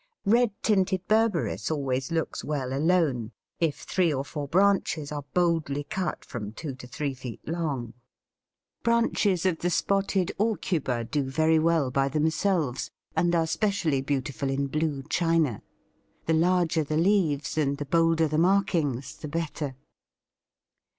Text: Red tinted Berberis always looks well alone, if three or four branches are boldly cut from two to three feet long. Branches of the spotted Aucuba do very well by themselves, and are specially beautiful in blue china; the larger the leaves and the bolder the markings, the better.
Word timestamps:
Red 0.25 0.49
tinted 0.63 1.07
Berberis 1.07 1.69
always 1.69 2.11
looks 2.11 2.43
well 2.43 2.73
alone, 2.73 3.33
if 3.59 3.81
three 3.81 4.11
or 4.11 4.25
four 4.25 4.47
branches 4.47 5.11
are 5.11 5.25
boldly 5.35 5.83
cut 5.83 6.25
from 6.25 6.53
two 6.53 6.73
to 6.73 6.87
three 6.87 7.13
feet 7.13 7.47
long. 7.47 7.93
Branches 8.81 9.45
of 9.45 9.59
the 9.59 9.69
spotted 9.69 10.31
Aucuba 10.39 11.03
do 11.03 11.21
very 11.29 11.59
well 11.59 11.91
by 11.91 12.09
themselves, 12.09 12.89
and 13.15 13.35
are 13.35 13.45
specially 13.45 14.01
beautiful 14.01 14.49
in 14.49 14.65
blue 14.65 15.03
china; 15.07 15.61
the 16.25 16.33
larger 16.33 16.83
the 16.83 16.97
leaves 16.97 17.55
and 17.55 17.77
the 17.77 17.85
bolder 17.85 18.27
the 18.27 18.39
markings, 18.39 19.15
the 19.15 19.27
better. 19.27 19.75